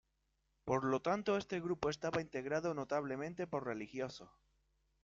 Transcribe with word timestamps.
Por 0.63 0.83
lo 0.83 0.99
tanto, 1.03 1.37
este 1.37 1.59
grupo 1.59 1.91
estaba 1.91 2.21
integrado 2.21 2.73
notablemente 2.73 3.45
por 3.45 3.67
religiosos. 3.67 4.31